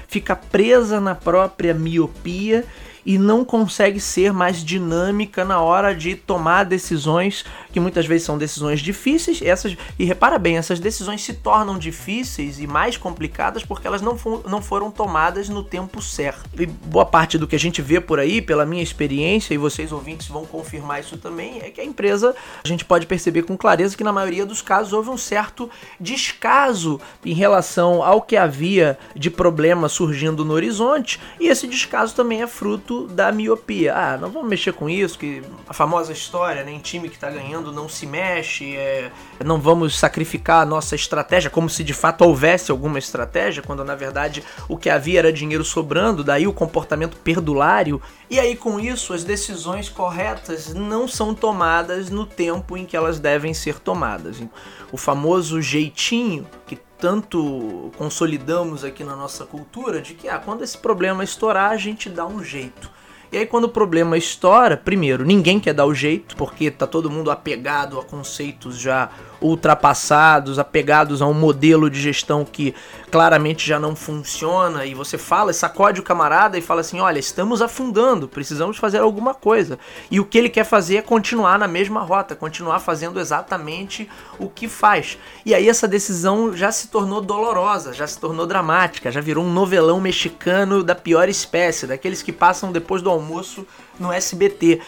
fica 0.07 0.35
presa 0.35 0.99
na 0.99 1.15
própria 1.15 1.73
miopia 1.73 2.65
e 3.09 3.17
não 3.17 3.43
consegue 3.43 3.99
ser 3.99 4.31
mais 4.31 4.63
dinâmica 4.63 5.43
na 5.43 5.59
hora 5.59 5.95
de 5.95 6.15
tomar 6.15 6.63
decisões 6.63 7.43
que 7.71 7.79
muitas 7.79 8.05
vezes 8.05 8.23
são 8.23 8.37
decisões 8.37 8.81
difíceis. 8.81 9.41
Essas 9.41 9.75
e 9.97 10.05
repara 10.05 10.37
bem, 10.37 10.57
essas 10.57 10.79
decisões 10.79 11.23
se 11.23 11.33
tornam 11.33 11.79
difíceis 11.79 12.59
e 12.59 12.67
mais 12.67 12.97
complicadas 12.97 13.63
porque 13.65 13.87
elas 13.87 14.03
não, 14.03 14.15
for, 14.15 14.47
não 14.47 14.61
foram 14.61 14.91
tomadas 14.91 15.49
no 15.49 15.63
tempo 15.63 15.99
certo. 16.03 16.47
E 16.61 16.67
boa 16.67 17.03
parte 17.03 17.35
do 17.35 17.47
que 17.47 17.55
a 17.55 17.59
gente 17.59 17.81
vê 17.81 17.99
por 17.99 18.19
aí, 18.19 18.43
pela 18.43 18.63
minha 18.63 18.83
experiência 18.83 19.55
e 19.55 19.57
vocês 19.57 19.91
ouvintes 19.91 20.27
vão 20.27 20.45
confirmar 20.45 20.99
isso 20.99 21.17
também, 21.17 21.63
é 21.63 21.71
que 21.71 21.81
a 21.81 21.85
empresa 21.85 22.35
a 22.63 22.67
gente 22.67 22.85
pode 22.85 23.07
perceber 23.07 23.41
com 23.41 23.57
clareza 23.57 23.97
que 23.97 24.03
na 24.03 24.13
maioria 24.13 24.45
dos 24.45 24.61
casos 24.61 24.93
houve 24.93 25.09
um 25.09 25.17
certo 25.17 25.67
descaso 25.99 27.01
em 27.25 27.33
relação 27.33 28.03
ao 28.03 28.21
que 28.21 28.37
havia 28.37 28.99
de 29.15 29.31
problema 29.31 29.89
surgindo 29.89 30.45
no 30.45 30.53
horizonte 30.53 31.19
e 31.39 31.47
esse 31.47 31.65
descaso 31.65 32.13
também 32.13 32.43
é 32.43 32.47
fruto 32.47 32.98
da 33.07 33.31
miopia. 33.31 33.93
Ah, 33.95 34.17
não 34.17 34.29
vamos 34.29 34.49
mexer 34.49 34.73
com 34.73 34.89
isso, 34.89 35.17
que 35.17 35.41
a 35.67 35.73
famosa 35.73 36.11
história, 36.11 36.63
né, 36.63 36.79
time 36.81 37.09
que 37.09 37.19
tá 37.19 37.29
ganhando 37.29 37.71
não 37.71 37.87
se 37.87 38.05
mexe, 38.05 38.75
é, 38.75 39.11
não 39.43 39.59
vamos 39.59 39.97
sacrificar 39.97 40.61
a 40.61 40.65
nossa 40.65 40.95
estratégia, 40.95 41.49
como 41.49 41.69
se 41.69 41.83
de 41.83 41.93
fato 41.93 42.23
houvesse 42.23 42.71
alguma 42.71 42.99
estratégia, 42.99 43.63
quando 43.63 43.83
na 43.83 43.95
verdade 43.95 44.43
o 44.67 44.77
que 44.77 44.89
havia 44.89 45.19
era 45.19 45.33
dinheiro 45.33 45.63
sobrando, 45.63 46.23
daí 46.23 46.47
o 46.47 46.53
comportamento 46.53 47.17
perdulário. 47.17 48.01
E 48.29 48.39
aí 48.39 48.55
com 48.55 48.79
isso 48.79 49.13
as 49.13 49.23
decisões 49.23 49.89
corretas 49.89 50.73
não 50.73 51.07
são 51.07 51.33
tomadas 51.33 52.09
no 52.09 52.25
tempo 52.25 52.77
em 52.77 52.85
que 52.85 52.97
elas 52.97 53.19
devem 53.19 53.53
ser 53.53 53.79
tomadas. 53.79 54.41
O 54.91 54.97
famoso 54.97 55.61
jeitinho 55.61 56.47
que 56.65 56.77
tanto 56.99 57.91
consolidamos 57.97 58.83
aqui 58.83 59.03
na 59.03 59.15
nossa 59.15 59.45
cultura 59.45 60.01
de 60.01 60.13
que 60.13 60.27
ah, 60.27 60.37
quando 60.37 60.63
esse 60.63 60.77
problema 60.77 61.23
estourar, 61.23 61.71
a 61.71 61.77
gente 61.77 62.09
dá 62.09 62.25
um 62.25 62.43
jeito. 62.43 62.91
E 63.31 63.37
aí 63.37 63.45
quando 63.45 63.65
o 63.65 63.69
problema 63.69 64.17
estoura, 64.17 64.75
primeiro, 64.75 65.23
ninguém 65.23 65.59
quer 65.59 65.73
dar 65.73 65.85
o 65.85 65.93
jeito, 65.93 66.35
porque 66.35 66.69
tá 66.69 66.85
todo 66.85 67.09
mundo 67.09 67.31
apegado 67.31 67.99
a 67.99 68.03
conceitos 68.03 68.77
já 68.77 69.09
ultrapassados, 69.41 70.59
apegados 70.59 71.21
a 71.21 71.27
um 71.27 71.33
modelo 71.33 71.89
de 71.89 71.99
gestão 71.99 72.45
que 72.45 72.73
claramente 73.09 73.67
já 73.67 73.79
não 73.79 73.95
funciona, 73.95 74.85
e 74.85 74.93
você 74.93 75.17
fala, 75.17 75.51
sacode 75.53 75.99
o 75.99 76.03
camarada 76.03 76.57
e 76.57 76.61
fala 76.61 76.81
assim: 76.81 76.99
olha, 76.99 77.19
estamos 77.19 77.61
afundando, 77.61 78.27
precisamos 78.27 78.77
fazer 78.77 78.99
alguma 78.99 79.33
coisa. 79.33 79.79
E 80.11 80.19
o 80.19 80.25
que 80.25 80.37
ele 80.37 80.49
quer 80.49 80.63
fazer 80.63 80.97
é 80.97 81.01
continuar 81.01 81.57
na 81.57 81.67
mesma 81.67 82.01
rota, 82.01 82.35
continuar 82.35 82.79
fazendo 82.79 83.19
exatamente 83.19 84.09
o 84.37 84.49
que 84.49 84.67
faz. 84.67 85.17
E 85.45 85.53
aí 85.53 85.67
essa 85.67 85.87
decisão 85.87 86.55
já 86.55 86.71
se 86.71 86.89
tornou 86.89 87.21
dolorosa, 87.21 87.93
já 87.93 88.05
se 88.05 88.19
tornou 88.19 88.45
dramática, 88.45 89.11
já 89.11 89.21
virou 89.21 89.43
um 89.43 89.51
novelão 89.51 89.99
mexicano 89.99 90.83
da 90.83 90.95
pior 90.95 91.29
espécie, 91.29 91.87
daqueles 91.87 92.21
que 92.21 92.31
passam 92.31 92.71
depois 92.71 93.01
do 93.01 93.09
almoço 93.09 93.65
no 93.99 94.11
SBT. 94.11 94.81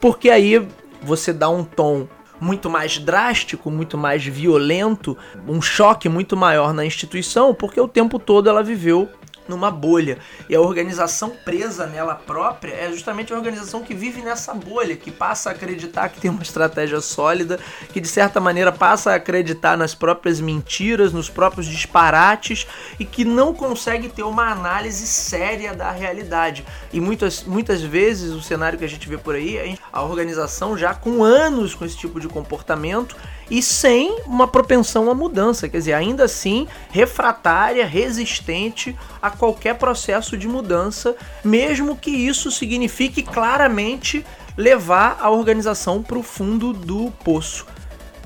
Porque 0.00 0.30
aí 0.30 0.66
você 1.02 1.32
dá 1.32 1.48
um 1.48 1.64
tom 1.64 2.06
muito 2.40 2.68
mais 2.68 2.98
drástico, 2.98 3.70
muito 3.70 3.96
mais 3.96 4.24
violento, 4.24 5.16
um 5.46 5.60
choque 5.62 6.08
muito 6.08 6.36
maior 6.36 6.72
na 6.74 6.84
instituição, 6.84 7.54
porque 7.54 7.80
o 7.80 7.88
tempo 7.88 8.18
todo 8.18 8.48
ela 8.48 8.62
viveu 8.62 9.08
numa 9.48 9.70
bolha. 9.70 10.18
E 10.48 10.54
a 10.54 10.60
organização 10.60 11.30
presa 11.44 11.86
nela 11.86 12.14
própria 12.14 12.72
é 12.72 12.90
justamente 12.90 13.32
a 13.32 13.36
organização 13.36 13.82
que 13.82 13.94
vive 13.94 14.20
nessa 14.22 14.54
bolha, 14.54 14.96
que 14.96 15.10
passa 15.10 15.50
a 15.50 15.52
acreditar 15.52 16.08
que 16.08 16.20
tem 16.20 16.30
uma 16.30 16.42
estratégia 16.42 17.00
sólida, 17.00 17.58
que 17.92 18.00
de 18.00 18.08
certa 18.08 18.40
maneira 18.40 18.72
passa 18.72 19.12
a 19.12 19.16
acreditar 19.16 19.76
nas 19.76 19.94
próprias 19.94 20.40
mentiras, 20.40 21.12
nos 21.12 21.28
próprios 21.28 21.66
disparates 21.66 22.66
e 22.98 23.04
que 23.04 23.24
não 23.24 23.54
consegue 23.54 24.08
ter 24.08 24.22
uma 24.22 24.50
análise 24.50 25.06
séria 25.06 25.74
da 25.74 25.90
realidade. 25.90 26.64
E 26.92 27.00
muitas, 27.00 27.42
muitas 27.42 27.82
vezes 27.82 28.32
o 28.32 28.42
cenário 28.42 28.78
que 28.78 28.84
a 28.84 28.88
gente 28.88 29.08
vê 29.08 29.18
por 29.18 29.34
aí, 29.34 29.78
a 29.92 30.02
organização 30.02 30.76
já 30.76 30.94
com 30.94 31.22
anos 31.22 31.74
com 31.74 31.84
esse 31.84 31.96
tipo 31.96 32.20
de 32.20 32.28
comportamento 32.28 33.16
e 33.50 33.62
sem 33.62 34.20
uma 34.26 34.48
propensão 34.48 35.10
à 35.10 35.14
mudança, 35.14 35.68
quer 35.68 35.78
dizer, 35.78 35.92
ainda 35.92 36.24
assim 36.24 36.66
refratária, 36.90 37.86
resistente 37.86 38.96
a 39.20 39.30
qualquer 39.36 39.76
processo 39.76 40.36
de 40.36 40.48
mudança, 40.48 41.16
mesmo 41.44 41.96
que 41.96 42.10
isso 42.10 42.50
signifique 42.50 43.22
claramente 43.22 44.24
levar 44.56 45.18
a 45.20 45.30
organização 45.30 46.02
para 46.02 46.18
o 46.18 46.22
fundo 46.22 46.72
do 46.72 47.10
poço 47.24 47.66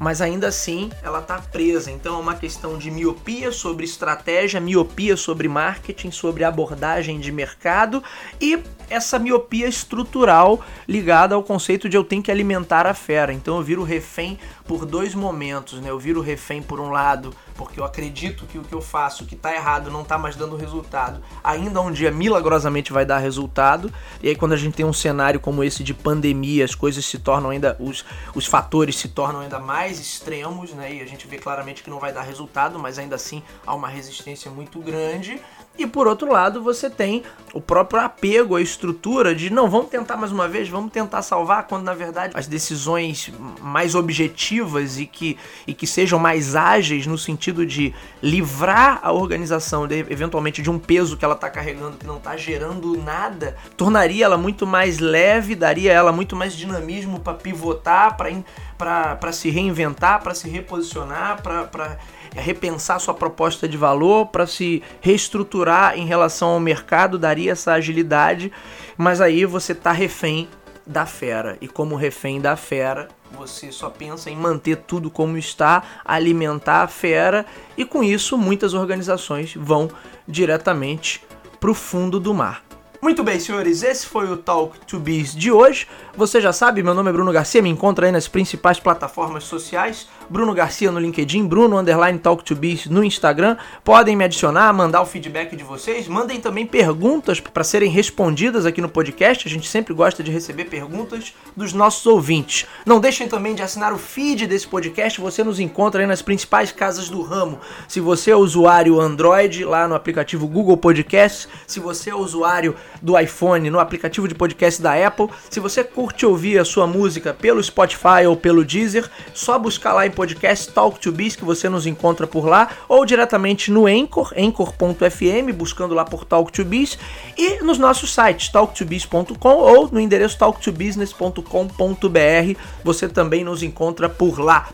mas 0.01 0.21
ainda 0.21 0.49
assim 0.49 0.91
ela 1.03 1.21
está 1.21 1.39
presa. 1.39 1.91
Então 1.91 2.17
é 2.17 2.21
uma 2.21 2.35
questão 2.35 2.79
de 2.79 2.91
miopia 2.91 3.53
sobre 3.53 3.85
estratégia, 3.85 4.61
miopia 4.61 5.17
sobre 5.17 5.49
marketing, 5.49 6.11
sobre 6.11 6.45
abordagem 6.45 7.19
de 7.19 7.33
mercado 7.33 8.03
e 8.41 8.63
essa 8.91 9.19
miopia 9.19 9.67
estrutural 9.67 10.61
ligada 10.87 11.35
ao 11.35 11.43
conceito 11.43 11.89
de 11.89 11.97
eu 11.97 12.05
tenho 12.05 12.23
que 12.23 12.31
alimentar 12.31 12.87
a 12.87 12.95
fera. 12.95 13.33
Então 13.33 13.57
eu 13.57 13.63
viro 13.63 13.83
refém 13.83 14.39
por 14.67 14.85
dois 14.85 15.15
momentos, 15.15 15.81
né? 15.81 15.91
Eu 15.91 15.99
viro 15.99 16.21
refém 16.21 16.63
por 16.63 16.79
um 16.81 16.91
lado 16.91 17.35
porque 17.55 17.81
eu 17.81 17.85
acredito 17.85 18.47
que 18.47 18.57
o 18.57 18.63
que 18.63 18.73
eu 18.73 18.81
faço, 18.81 19.27
que 19.27 19.35
está 19.35 19.53
errado, 19.53 19.91
não 19.91 20.03
está 20.03 20.17
mais 20.17 20.37
dando 20.37 20.57
resultado, 20.57 21.21
ainda 21.43 21.81
um 21.81 21.91
dia 21.91 22.11
milagrosamente 22.11 22.93
vai 22.93 23.05
dar 23.05 23.19
resultado. 23.19 23.93
E 24.23 24.29
aí 24.29 24.37
quando 24.37 24.53
a 24.53 24.57
gente 24.57 24.75
tem 24.75 24.87
um 24.87 24.93
cenário 24.93 25.41
como 25.41 25.65
esse 25.65 25.83
de 25.83 25.93
pandemia, 25.93 26.65
as 26.65 26.75
coisas 26.75 27.05
se 27.05 27.19
tornam 27.19 27.51
ainda 27.51 27.77
os, 27.81 28.05
os 28.35 28.47
fatores 28.47 28.97
se 28.97 29.09
tornam 29.09 29.41
ainda 29.41 29.59
mais 29.59 29.99
extremos, 29.99 30.73
né? 30.73 30.95
E 30.95 31.01
a 31.01 31.07
gente 31.07 31.27
vê 31.27 31.39
claramente 31.39 31.83
que 31.83 31.91
não 31.91 31.99
vai 31.99 32.13
dar 32.13 32.23
resultado, 32.23 32.79
mas 32.79 32.99
ainda 32.99 33.17
assim 33.17 33.43
há 33.67 33.75
uma 33.75 33.89
resistência 33.89 34.51
muito 34.51 34.79
grande. 34.79 35.41
E 35.79 35.87
por 35.87 36.09
outro 36.09 36.31
lado, 36.31 36.61
você 36.61 36.91
tem 36.91 37.23
o 37.55 37.61
próprio 37.61 38.01
apego 38.01 38.57
à 38.57 38.61
estrutura 38.61 39.35
de 39.35 39.49
não, 39.49 39.71
vamos 39.71 39.89
tentar 39.89 40.17
mais 40.17 40.33
uma 40.33 40.49
vez, 40.49 40.69
vamos 40.69 40.93
tentar 40.93 41.23
salvar, 41.23 41.67
quando 41.67 41.85
na 41.85 41.95
verdade 41.95 42.33
as 42.37 42.47
decisões 42.47 43.33
mais 43.61 43.95
objetivas 43.95 44.99
e 44.99 45.07
que, 45.07 45.39
e 45.67 45.73
que 45.73 45.87
sejam 45.87 46.19
mais 46.19 46.57
ágeis 46.57 47.07
no 47.07 47.17
sentido 47.17 47.65
de 47.65 47.95
livrar 48.23 48.99
a 49.03 49.13
organização 49.13 49.87
de, 49.87 50.01
eventualmente 50.11 50.61
de 50.61 50.69
um 50.69 50.79
peso 50.79 51.17
que 51.17 51.25
ela 51.25 51.35
está 51.35 51.49
carregando 51.49 51.97
que 51.97 52.07
não 52.07 52.17
está 52.17 52.37
gerando 52.37 52.97
nada, 53.03 53.57
tornaria 53.77 54.25
ela 54.25 54.37
muito 54.37 54.67
mais 54.67 54.99
leve, 54.99 55.55
daria 55.55 55.93
ela 55.93 56.13
muito 56.13 56.35
mais 56.35 56.55
dinamismo 56.55 57.21
para 57.21 57.35
pivotar, 57.35 58.17
para 58.17 59.33
se 59.33 59.49
reinventar, 59.49 60.23
para 60.23 60.35
se 60.35 60.49
reposicionar, 60.49 61.41
para 61.41 61.99
repensar 62.35 62.99
sua 62.99 63.15
proposta 63.15 63.69
de 63.69 63.77
valor, 63.77 64.27
para 64.27 64.47
se 64.47 64.83
reestruturar 65.01 65.99
em 65.99 66.07
relação 66.07 66.51
ao 66.51 66.61
mercado, 66.61 67.19
daria 67.19 67.53
essa 67.53 67.73
agilidade, 67.73 68.53
mas 68.97 69.21
aí 69.21 69.45
você 69.45 69.75
tá 69.75 69.93
refém 69.93 70.49
da 70.87 71.05
fera. 71.07 71.57
E 71.61 71.69
como 71.69 71.97
refém 71.97 72.41
da 72.41 72.57
fera, 72.57 73.09
você 73.31 73.71
só 73.71 73.91
pensa 73.91 74.31
em 74.31 74.37
manter 74.37 74.77
tudo 74.77 75.11
como 75.11 75.37
está, 75.37 75.83
alimentar 76.05 76.83
a 76.83 76.89
fera, 76.89 77.45
e 77.77 77.85
com 77.85 78.03
isso 78.03 78.39
muitas 78.39 78.75
organizações 78.75 79.55
vão 79.55 79.89
diretamente 80.27 81.23
para 81.61 81.71
o 81.71 81.75
fundo 81.75 82.19
do 82.19 82.33
mar. 82.33 82.68
Muito 83.01 83.23
bem, 83.23 83.39
senhores, 83.39 83.85
esse 83.85 84.05
foi 84.05 84.29
o 84.29 84.37
Talk 84.37 84.77
to 84.85 84.99
Biz 84.99 85.33
de 85.33 85.53
hoje. 85.53 85.87
Você 86.17 86.41
já 86.41 86.53
sabe, 86.53 86.83
meu 86.83 86.93
nome 86.93 87.11
é 87.11 87.13
Bruno 87.13 87.31
Garcia, 87.31 87.63
me 87.63 87.69
encontra 87.69 88.07
aí 88.07 88.13
nas 88.13 88.27
principais 88.27 88.81
plataformas 88.81 89.45
sociais. 89.45 90.09
Bruno 90.29 90.53
Garcia 90.53 90.91
no 90.91 90.99
LinkedIn, 90.99 91.47
Bruno 91.47 91.79
Underline 91.79 92.19
Talk 92.19 92.43
to 92.43 92.57
Biz 92.57 92.87
no 92.87 93.05
Instagram. 93.05 93.57
Podem 93.85 94.17
me 94.17 94.25
adicionar, 94.25 94.73
mandar 94.73 95.01
o 95.01 95.07
feedback 95.07 95.55
de 95.55 95.63
vocês. 95.63 96.09
Mandem 96.09 96.41
também 96.41 96.67
perguntas 96.67 97.39
para 97.39 97.63
serem 97.63 97.89
respondidas 97.89 98.67
aqui 98.67 98.81
no 98.81 98.89
podcast. 98.89 99.47
A 99.47 99.51
gente 99.51 99.69
sempre 99.69 99.95
gosta 99.95 100.21
de 100.21 100.33
receber 100.33 100.65
perguntas 100.65 101.33
dos 101.57 101.73
nossos 101.73 102.05
ouvintes. 102.05 102.67
Não 102.85 102.99
deixem 102.99 103.29
também 103.29 103.55
de 103.55 103.63
assinar 103.63 103.93
o 103.93 103.99
feed 103.99 104.49
desse 104.49 104.67
podcast. 104.67 105.21
Você 105.21 105.45
nos 105.45 105.61
encontra 105.61 106.01
aí 106.01 106.07
nas 106.07 106.21
principais 106.21 106.73
casas 106.73 107.09
do 107.09 107.23
ramo. 107.23 107.61
Se 107.87 108.01
você 108.01 108.33
é 108.33 108.37
usuário 108.37 109.01
Android, 109.01 109.65
lá 109.65 109.87
no 109.87 109.95
aplicativo 109.95 110.49
Google 110.49 110.77
Podcasts. 110.77 111.49
Se 111.65 111.79
você 111.79 112.11
é 112.11 112.15
usuário 112.15 112.75
do 113.01 113.19
iPhone 113.19 113.71
no 113.71 113.79
aplicativo 113.79 114.29
de 114.29 114.35
podcast 114.35 114.83
da 114.83 115.07
Apple. 115.07 115.29
Se 115.51 115.61
você 115.61 115.85
curte 115.85 116.27
ouvir 116.27 116.59
a 116.59 116.65
sua 116.65 116.87
música 116.87 117.33
pelo 117.33 117.63
Spotify 117.63 118.27
ou 118.29 118.37
pelo 118.37 118.65
Deezer, 118.65 119.09
só 119.35 119.59
buscar 119.59 119.93
lá 119.93 120.07
em 120.07 120.11
podcast 120.11 120.73
Talk 120.73 120.99
to 121.01 121.13
Biz 121.13 121.37
que 121.37 121.45
você 121.45 121.69
nos 121.69 121.87
encontra 121.87 122.27
por 122.27 122.47
lá 122.47 122.71
ou 122.89 123.05
diretamente 123.05 123.71
no 123.71 123.87
Anchor, 123.87 124.33
anchor.fm, 124.37 125.53
buscando 125.55 125.95
lá 125.95 126.05
por 126.05 126.25
Talk 126.25 126.53
to 126.53 126.65
Biz 126.65 126.99
e 127.37 127.63
nos 127.63 127.79
nossos 127.79 128.15
sites 128.15 128.49
talktobiz.com 128.49 129.49
ou 129.49 129.89
no 129.91 130.01
endereço 130.01 130.39
talktobusiness.com.br. 130.39 132.61
Você 132.85 133.09
também 133.09 133.45
nos 133.45 133.63
encontra 133.63 134.09
por 134.09 134.39
lá. 134.39 134.69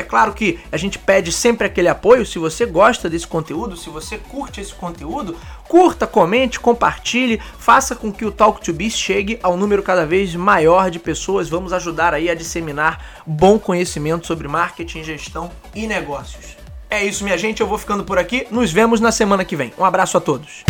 É 0.00 0.02
claro 0.02 0.32
que 0.32 0.58
a 0.72 0.78
gente 0.78 0.98
pede 0.98 1.30
sempre 1.30 1.66
aquele 1.66 1.86
apoio. 1.86 2.24
Se 2.24 2.38
você 2.38 2.64
gosta 2.64 3.08
desse 3.08 3.26
conteúdo, 3.26 3.76
se 3.76 3.90
você 3.90 4.16
curte 4.16 4.58
esse 4.58 4.72
conteúdo, 4.72 5.36
curta, 5.68 6.06
comente, 6.06 6.58
compartilhe, 6.58 7.38
faça 7.58 7.94
com 7.94 8.10
que 8.10 8.24
o 8.24 8.32
Talk 8.32 8.62
to 8.64 8.72
Biz 8.72 8.96
chegue 8.96 9.38
ao 9.42 9.58
número 9.58 9.82
cada 9.82 10.06
vez 10.06 10.34
maior 10.34 10.90
de 10.90 10.98
pessoas. 10.98 11.50
Vamos 11.50 11.74
ajudar 11.74 12.14
aí 12.14 12.30
a 12.30 12.34
disseminar 12.34 13.22
bom 13.26 13.58
conhecimento 13.58 14.26
sobre 14.26 14.48
marketing, 14.48 15.04
gestão 15.04 15.50
e 15.74 15.86
negócios. 15.86 16.56
É 16.88 17.04
isso, 17.04 17.22
minha 17.22 17.36
gente. 17.36 17.60
Eu 17.60 17.66
vou 17.66 17.76
ficando 17.76 18.02
por 18.02 18.18
aqui. 18.18 18.46
Nos 18.50 18.72
vemos 18.72 19.00
na 19.00 19.12
semana 19.12 19.44
que 19.44 19.54
vem. 19.54 19.70
Um 19.78 19.84
abraço 19.84 20.16
a 20.16 20.20
todos. 20.20 20.64